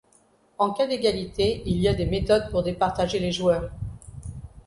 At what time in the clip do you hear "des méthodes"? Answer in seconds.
1.93-2.49